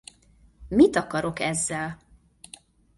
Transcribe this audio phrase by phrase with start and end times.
[0.67, 1.97] Mit akarok ezzel?